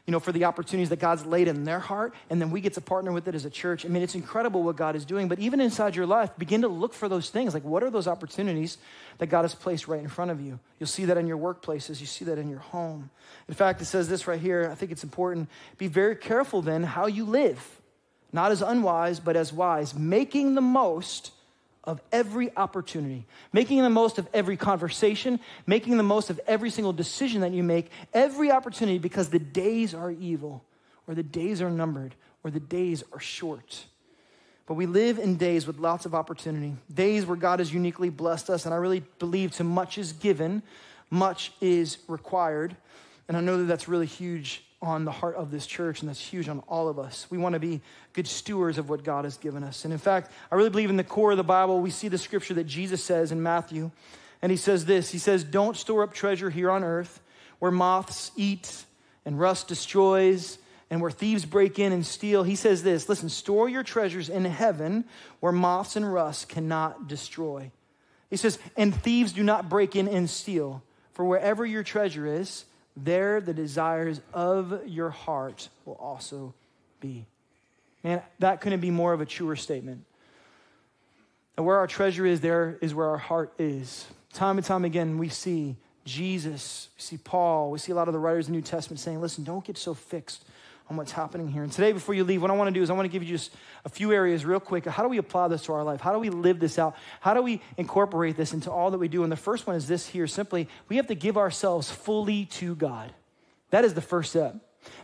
[0.06, 2.74] you know, for the opportunities that God's laid in their heart, and then we get
[2.74, 3.86] to partner with it as a church.
[3.86, 6.68] I mean, it's incredible what God is doing, but even inside your life, begin to
[6.68, 7.54] look for those things.
[7.54, 8.78] Like, what are those opportunities
[9.20, 10.60] that God has placed right in front of you?
[10.78, 13.12] You'll see that in your workplaces, you see that in your home.
[13.48, 14.70] In fact, it says this right here.
[14.70, 15.50] I think it's important.
[15.78, 17.82] Be very careful then how you live,
[18.34, 21.32] not as unwise, but as wise, making the most
[21.84, 26.94] of every opportunity, making the most of every conversation, making the most of every single
[26.94, 30.64] decision that you make, every opportunity because the days are evil,
[31.08, 33.86] or the days are numbered, or the days are short.
[34.66, 38.50] But we live in days with lots of opportunity, days where God has uniquely blessed
[38.50, 40.64] us, and I really believe to much is given,
[41.10, 42.78] much is required.
[43.28, 46.20] And I know that that's really huge on the heart of this church, and that's
[46.20, 47.26] huge on all of us.
[47.30, 47.80] We want to be
[48.12, 49.86] good stewards of what God has given us.
[49.86, 52.18] And in fact, I really believe in the core of the Bible, we see the
[52.18, 53.92] scripture that Jesus says in Matthew.
[54.42, 57.22] And he says this He says, Don't store up treasure here on earth
[57.60, 58.84] where moths eat
[59.26, 60.58] and rust destroys
[60.90, 62.44] and where thieves break in and steal.
[62.44, 65.06] He says this Listen, store your treasures in heaven
[65.40, 67.72] where moths and rust cannot destroy.
[68.30, 70.84] He says, And thieves do not break in and steal.
[71.14, 76.54] For wherever your treasure is, there the desires of your heart will also
[77.00, 77.26] be.
[78.04, 80.06] Man, that couldn't be more of a truer statement.
[81.58, 84.08] And where our treasure is, there is where our heart is.
[84.34, 85.76] Time and time again, we see
[86.06, 89.00] Jesus, we see Paul, we see a lot of the writers of the New Testament
[89.00, 90.46] saying, listen, don't get so fixed
[90.90, 91.64] on what's happening here.
[91.64, 93.24] And today, before you leave, what I want to do is I want to give
[93.24, 93.52] you just
[93.86, 94.86] a few areas real quick.
[94.86, 96.02] How do we apply this to our life?
[96.02, 96.96] How do we live this out?
[97.22, 99.24] How do we incorporate this into all that we do?
[99.24, 102.76] And the first one is this here simply, we have to give ourselves fully to
[102.76, 103.14] God.
[103.70, 104.56] That is the first step.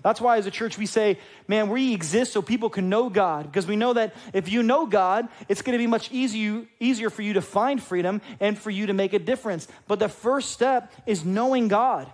[0.03, 3.45] That's why, as a church, we say, man, we exist so people can know God.
[3.45, 7.09] Because we know that if you know God, it's going to be much easier, easier
[7.09, 9.67] for you to find freedom and for you to make a difference.
[9.87, 12.11] But the first step is knowing God.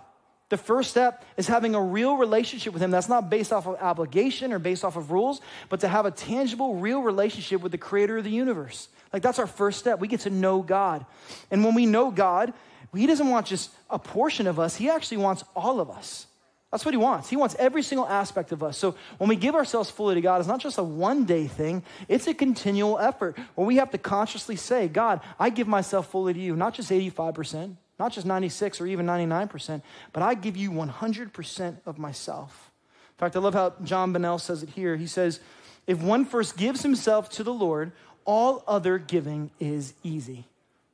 [0.48, 3.76] The first step is having a real relationship with Him that's not based off of
[3.80, 7.78] obligation or based off of rules, but to have a tangible, real relationship with the
[7.78, 8.88] Creator of the universe.
[9.12, 9.98] Like that's our first step.
[9.98, 11.04] We get to know God.
[11.50, 12.52] And when we know God,
[12.94, 16.26] He doesn't want just a portion of us, He actually wants all of us.
[16.70, 17.28] That's what He wants.
[17.28, 18.78] He wants every single aspect of us.
[18.78, 21.82] So when we give ourselves fully to God, it's not just a one day thing,
[22.06, 26.34] it's a continual effort where we have to consciously say, God, I give myself fully
[26.34, 27.76] to you, not just 85%.
[27.98, 29.82] Not just 96 or even 99%,
[30.12, 32.70] but I give you 100% of myself.
[33.16, 34.96] In fact, I love how John Bonnell says it here.
[34.96, 35.40] He says,
[35.86, 37.92] If one first gives himself to the Lord,
[38.26, 40.44] all other giving is easy.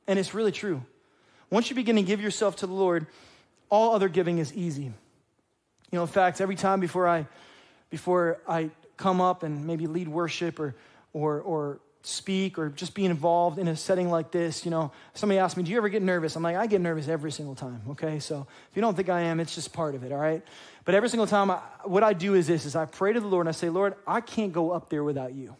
[0.07, 0.83] And it's really true.
[1.49, 3.07] Once you begin to give yourself to the Lord,
[3.69, 4.83] all other giving is easy.
[4.83, 7.27] You know, in fact, every time before I
[7.89, 10.75] before I come up and maybe lead worship or
[11.13, 15.39] or or speak or just be involved in a setting like this, you know, somebody
[15.39, 16.35] asked me, Do you ever get nervous?
[16.35, 18.19] I'm like, I get nervous every single time, okay?
[18.19, 20.43] So if you don't think I am, it's just part of it, all right?
[20.85, 23.27] But every single time, I, what I do is this, is I pray to the
[23.27, 25.55] Lord and I say, Lord, I can't go up there without you.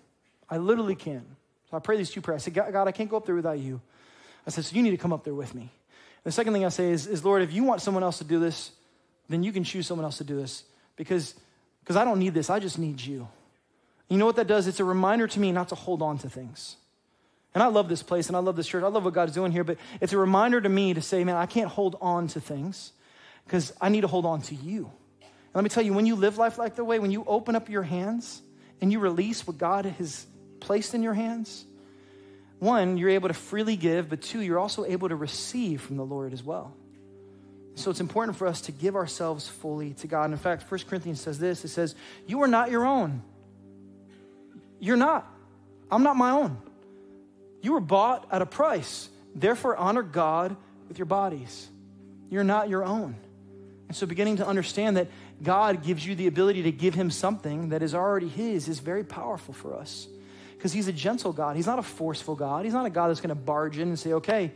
[0.49, 1.25] I literally can't.
[1.71, 2.43] So I pray these two prayers.
[2.43, 3.82] I say, God, God I can't go up there without you.
[4.45, 5.71] I said, so you need to come up there with me.
[6.25, 8.39] The second thing I say is, is, Lord, if you want someone else to do
[8.39, 8.71] this,
[9.29, 10.63] then you can choose someone else to do this
[10.97, 11.36] because
[11.84, 12.49] because I don't need this.
[12.49, 13.27] I just need you.
[14.13, 14.67] You know what that does?
[14.67, 16.76] It's a reminder to me not to hold on to things.
[17.56, 18.84] And I love this place and I love this church.
[18.84, 21.36] I love what God's doing here, but it's a reminder to me to say, man,
[21.36, 22.91] I can't hold on to things
[23.43, 24.91] because I need to hold on to you.
[25.19, 27.56] And let me tell you, when you live life like the way, when you open
[27.56, 28.39] up your hands
[28.82, 30.28] and you release what God has
[30.60, 31.65] placed in your hands,
[32.60, 36.06] one, you're able to freely give, but two, you're also able to receive from the
[36.06, 36.71] Lord as well.
[37.73, 40.26] So it's important for us to give ourselves fully to God.
[40.26, 41.95] And in fact, 1 Corinthians says this it says,
[42.28, 43.23] You are not your own.
[44.84, 45.26] You're not.
[45.89, 46.58] I'm not my own.
[47.62, 49.08] You were bought at a price.
[49.34, 50.58] Therefore, honor God
[50.89, 51.69] with your bodies.
[52.30, 53.15] You're not your own.
[53.88, 55.08] And so, beginning to understand that
[55.41, 59.06] God gives you the ability to give Him something that is already His is very
[59.06, 60.06] powerful for us.
[60.52, 61.56] Because He's a gentle God.
[61.56, 62.65] He's not a forceful God.
[62.65, 64.52] He's not a God that's going to barge in and say, okay,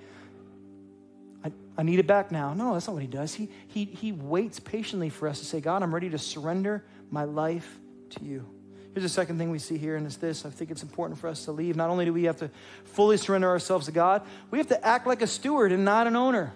[1.42, 2.54] I, I need it back now.
[2.54, 3.34] No, that's not what He does.
[3.34, 7.24] He, he, he waits patiently for us to say, God, I'm ready to surrender my
[7.24, 8.57] life to you.
[8.93, 10.45] Here's the second thing we see here, and it's this.
[10.45, 11.76] I think it's important for us to leave.
[11.76, 12.50] Not only do we have to
[12.86, 16.15] fully surrender ourselves to God, we have to act like a steward and not an
[16.15, 16.54] owner.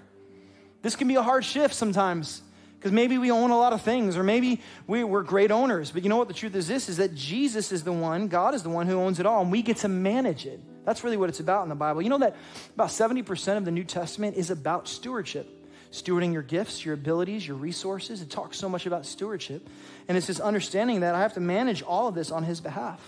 [0.82, 2.41] This can be a hard shift sometimes
[2.80, 5.91] because maybe we own a lot of things or maybe we, are great owners.
[5.91, 8.56] But you know what the truth is this is that Jesus is the one, God
[8.56, 10.60] is the one who owns it all, and we get to manage it.
[10.84, 12.02] That's really what it's about in the Bible.
[12.02, 12.36] You know that
[12.74, 15.61] about 70% of the New Testament is about stewardship
[15.92, 18.22] stewarding your gifts, your abilities, your resources.
[18.22, 19.68] It talks so much about stewardship.
[20.08, 23.00] And it's this understanding that I have to manage all of this on His behalf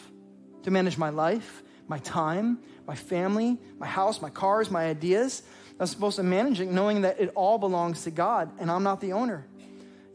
[0.64, 5.44] to manage my life, my time, my family, my house, my cars, my ideas.
[5.80, 9.02] I'm supposed to manage it knowing that it all belongs to God and I'm not
[9.02, 9.46] the owner.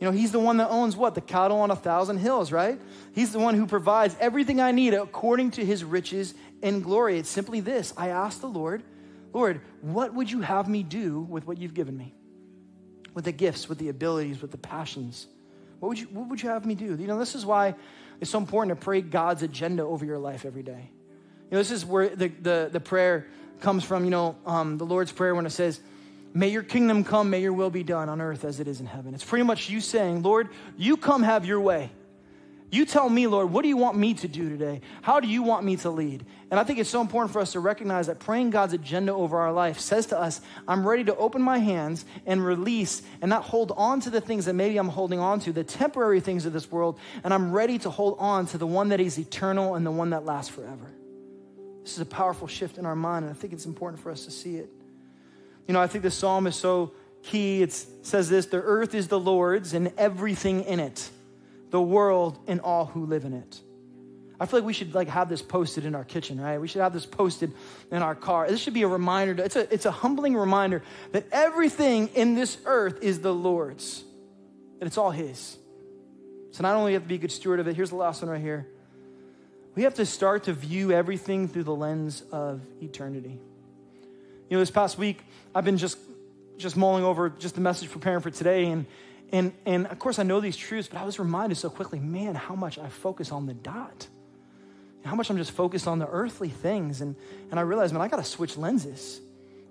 [0.00, 1.14] You know, He's the one that owns what?
[1.14, 2.80] The cattle on a thousand hills, right?
[3.14, 7.18] He's the one who provides everything I need according to His riches and glory.
[7.18, 8.82] It's simply this I ask the Lord,
[9.32, 12.14] Lord, what would you have me do with what you've given me?
[13.18, 15.26] With the gifts, with the abilities, with the passions.
[15.80, 16.84] What would you, what would you have me do?
[16.94, 17.74] You know, this is why
[18.20, 20.88] it's so important to pray God's agenda over your life every day.
[21.50, 23.26] You know, this is where the, the, the prayer
[23.58, 25.80] comes from, you know, um, the Lord's Prayer when it says,
[26.32, 28.86] May your kingdom come, may your will be done on earth as it is in
[28.86, 29.14] heaven.
[29.14, 31.90] It's pretty much you saying, Lord, you come have your way.
[32.70, 34.82] You tell me, Lord, what do you want me to do today?
[35.00, 36.26] How do you want me to lead?
[36.50, 39.38] And I think it's so important for us to recognize that praying God's agenda over
[39.38, 43.44] our life says to us, I'm ready to open my hands and release and not
[43.44, 46.52] hold on to the things that maybe I'm holding on to, the temporary things of
[46.52, 49.86] this world, and I'm ready to hold on to the one that is eternal and
[49.86, 50.92] the one that lasts forever.
[51.82, 54.26] This is a powerful shift in our mind, and I think it's important for us
[54.26, 54.68] to see it.
[55.66, 56.92] You know, I think the psalm is so
[57.22, 57.62] key.
[57.62, 61.10] It says this the earth is the Lord's and everything in it
[61.70, 63.60] the world and all who live in it.
[64.40, 66.58] I feel like we should like have this posted in our kitchen, right?
[66.58, 67.52] We should have this posted
[67.90, 68.48] in our car.
[68.48, 69.42] This should be a reminder.
[69.42, 74.04] It's a, it's a humbling reminder that everything in this earth is the Lord's.
[74.78, 75.56] that it's all His.
[76.52, 78.30] So not only have to be a good steward of it, here's the last one
[78.30, 78.66] right here.
[79.74, 83.38] We have to start to view everything through the lens of eternity.
[84.48, 85.22] You know, this past week,
[85.54, 85.98] I've been just
[86.56, 88.86] just mulling over just the message preparing for today, and
[89.32, 92.34] and and of course I know these truths, but I was reminded so quickly, man,
[92.34, 94.06] how much I focus on the dot.
[95.04, 97.00] How much I'm just focused on the earthly things.
[97.00, 97.16] And
[97.50, 99.20] and I realized, man, I gotta switch lenses.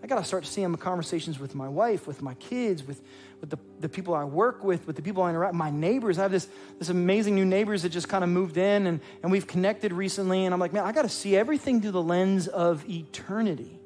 [0.04, 3.02] I gotta start seeing the conversations with my wife, with my kids, with
[3.40, 6.18] with the, the people I work with, with the people I interact, with, my neighbors.
[6.18, 6.48] I have this,
[6.80, 10.46] this amazing new neighbors that just kind of moved in and, and we've connected recently.
[10.46, 13.80] And I'm like, man, I got to see everything through the lens of eternity.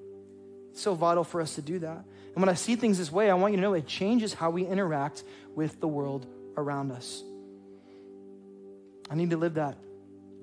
[0.82, 2.04] So vital for us to do that.
[2.34, 4.50] And when I see things this way, I want you to know it changes how
[4.50, 5.24] we interact
[5.54, 6.26] with the world
[6.58, 7.24] around us.
[9.08, 9.78] I need to live that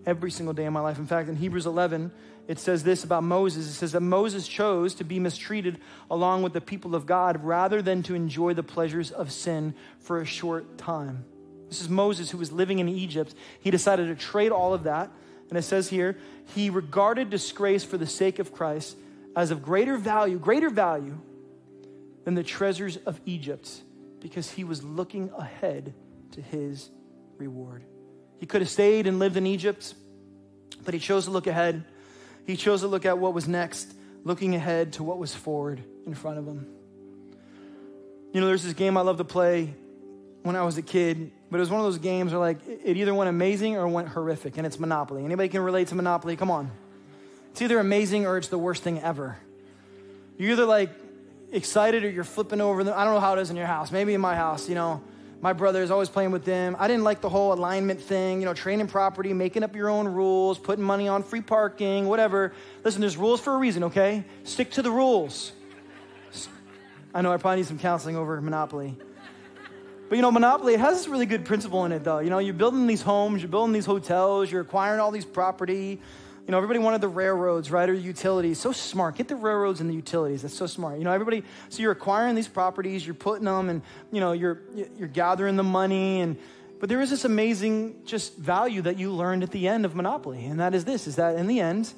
[0.07, 0.99] every single day of my life.
[0.99, 2.12] In fact, in Hebrews 11,
[2.47, 3.66] it says this about Moses.
[3.66, 7.82] It says that Moses chose to be mistreated along with the people of God rather
[7.82, 11.24] than to enjoy the pleasures of sin for a short time.
[11.68, 13.34] This is Moses who was living in Egypt.
[13.59, 15.11] He decided to trade all of that.
[15.49, 16.16] And it says here,
[16.55, 18.97] he regarded disgrace for the sake of Christ
[19.37, 21.18] as of greater value, greater value
[22.24, 23.70] than the treasures of Egypt
[24.20, 25.95] because he was looking ahead
[26.33, 26.91] to his
[27.39, 27.85] reward.
[28.39, 29.95] He could have stayed and lived in Egypt,
[30.85, 31.85] but he chose to look ahead.
[32.47, 33.93] He chose to look at what was next,
[34.24, 36.66] looking ahead to what was forward in front of him.
[38.33, 39.74] You know, there's this game I love to play
[40.43, 42.97] when I was a kid, but it was one of those games where like it
[42.97, 45.24] either went amazing or went horrific, and it's Monopoly.
[45.24, 46.37] Anybody can relate to Monopoly?
[46.37, 46.70] Come on.
[47.59, 49.37] It's either amazing or it's the worst thing ever.
[50.37, 50.91] You're either like
[51.51, 52.85] excited or you're flipping over.
[52.85, 52.95] Them.
[52.97, 53.91] I don't know how it is in your house.
[53.91, 55.03] Maybe in my house, you know,
[55.41, 56.77] my brother is always playing with them.
[56.79, 60.07] I didn't like the whole alignment thing, you know, training property, making up your own
[60.07, 62.53] rules, putting money on free parking, whatever.
[62.85, 64.23] Listen, there's rules for a reason, okay?
[64.45, 65.51] Stick to the rules.
[67.13, 68.97] I know I probably need some counseling over Monopoly.
[70.09, 72.21] But you know, Monopoly has this really good principle in it, though.
[72.21, 76.01] You know, you're building these homes, you're building these hotels, you're acquiring all these property.
[76.49, 78.59] You know, everybody wanted the railroads, right, or utilities.
[78.59, 79.16] So smart.
[79.16, 80.40] Get the railroads and the utilities.
[80.40, 80.96] That's so smart.
[80.96, 81.44] You know, everybody.
[81.68, 84.62] So you're acquiring these properties, you're putting them, and you know, you're
[84.96, 86.38] you're gathering the money, and
[86.80, 90.46] but there is this amazing just value that you learned at the end of Monopoly,
[90.46, 91.92] and that is this: is that in the end,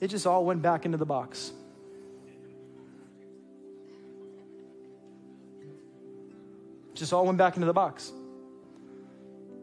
[0.00, 1.52] it just all went back into the box.
[6.94, 8.10] Just all went back into the box.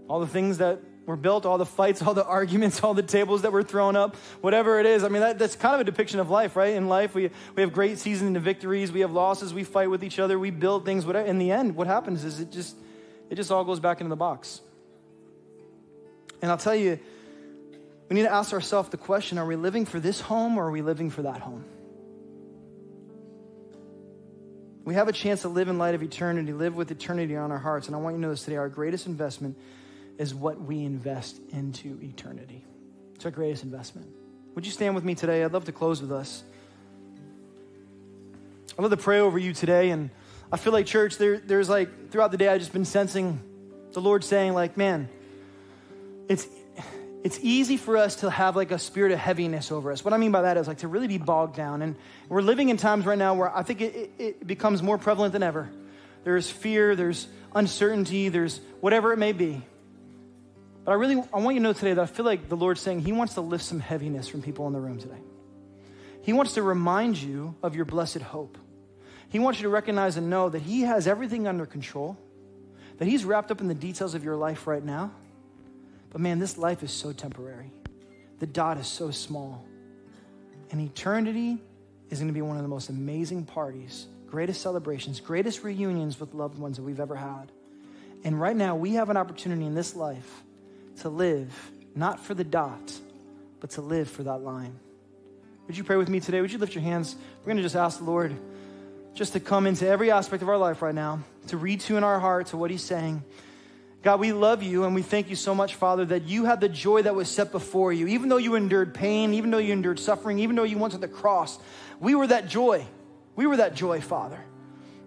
[0.07, 3.41] All the things that were built, all the fights, all the arguments, all the tables
[3.41, 5.03] that were thrown up, whatever it is.
[5.03, 6.75] I mean, that, that's kind of a depiction of life, right?
[6.75, 10.03] In life, we, we have great seasons and victories, we have losses, we fight with
[10.03, 11.25] each other, we build things, whatever.
[11.25, 12.75] In the end, what happens is it just,
[13.31, 14.61] it just all goes back into the box.
[16.41, 16.99] And I'll tell you,
[18.09, 20.71] we need to ask ourselves the question are we living for this home or are
[20.71, 21.65] we living for that home?
[24.83, 27.57] We have a chance to live in light of eternity, live with eternity on our
[27.57, 27.87] hearts.
[27.87, 29.57] And I want you to know this today our greatest investment
[30.17, 32.63] is what we invest into eternity.
[33.15, 34.07] It's our greatest investment.
[34.55, 35.43] Would you stand with me today?
[35.43, 36.43] I'd love to close with us.
[38.77, 39.89] I'd love to pray over you today.
[39.91, 40.09] And
[40.51, 43.39] I feel like, church, there, there's like, throughout the day, I've just been sensing
[43.93, 45.09] the Lord saying, like, man,
[46.27, 46.47] it's,
[47.23, 50.05] it's easy for us to have like a spirit of heaviness over us.
[50.05, 51.81] What I mean by that is like to really be bogged down.
[51.81, 51.95] And
[52.29, 55.33] we're living in times right now where I think it, it, it becomes more prevalent
[55.33, 55.69] than ever.
[56.23, 59.63] There's fear, there's uncertainty, there's whatever it may be.
[60.87, 62.79] But I really I want you to know today that I feel like the Lord's
[62.79, 65.19] saying He wants to lift some heaviness from people in the room today.
[66.21, 68.57] He wants to remind you of your blessed hope.
[69.27, 72.17] He wants you to recognize and know that He has everything under control,
[72.99, 75.11] that He's wrapped up in the details of your life right now.
[76.09, 77.69] But man, this life is so temporary.
[78.39, 79.65] The dot is so small.
[80.71, 81.57] And eternity
[82.09, 86.33] is going to be one of the most amazing parties, greatest celebrations, greatest reunions with
[86.33, 87.51] loved ones that we've ever had.
[88.23, 90.43] And right now, we have an opportunity in this life
[91.01, 92.93] to live not for the dot,
[93.59, 94.77] but to live for that line.
[95.67, 96.41] Would you pray with me today?
[96.41, 97.15] Would you lift your hands?
[97.39, 98.37] We're going to just ask the Lord
[99.13, 102.47] just to come into every aspect of our life right now, to to our heart
[102.47, 103.23] to what He's saying.
[104.03, 106.69] God, we love you and we thank you so much, Father, that you had the
[106.69, 108.07] joy that was set before you.
[108.07, 110.99] Even though you endured pain, even though you endured suffering, even though you went to
[110.99, 111.57] the cross,
[111.99, 112.85] we were that joy.
[113.35, 114.39] We were that joy, Father.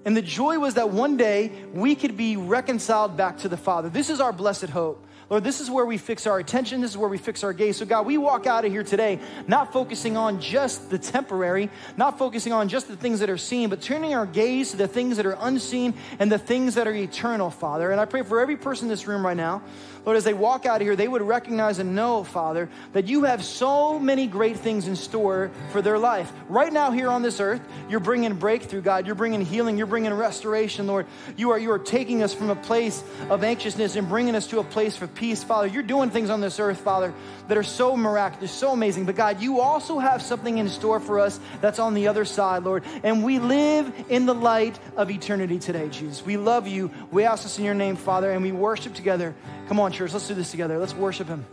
[0.05, 3.89] And the joy was that one day we could be reconciled back to the Father.
[3.89, 5.07] This is our blessed hope.
[5.31, 6.81] Lord, this is where we fix our attention.
[6.81, 7.77] This is where we fix our gaze.
[7.77, 12.19] So, God, we walk out of here today not focusing on just the temporary, not
[12.19, 15.17] focusing on just the things that are seen, but turning our gaze to the things
[15.19, 17.93] that are unseen and the things that are eternal, Father.
[17.93, 19.63] And I pray for every person in this room right now.
[20.05, 23.25] Lord, as they walk out of here, they would recognize and know, Father, that you
[23.25, 26.33] have so many great things in store for their life.
[26.49, 29.07] Right now, here on this earth, you're bringing breakthrough, God.
[29.07, 29.77] You're bringing healing.
[29.77, 31.07] You're bringing restoration, Lord.
[31.37, 34.59] You are, you are taking us from a place of anxiousness and bringing us to
[34.59, 35.67] a place of peace, Father.
[35.67, 37.13] You're doing things on this earth, Father,
[37.49, 39.05] that are so miraculous, so amazing.
[39.05, 42.65] But God, you also have something in store for us that's on the other side,
[42.65, 42.85] Lord.
[43.03, 46.25] And we live in the light of eternity today, Jesus.
[46.25, 46.91] We love you.
[47.11, 49.35] We ask this in your name, Father, and we worship together.
[49.71, 50.79] Come on, church, let's do this together.
[50.79, 51.47] Let's worship him.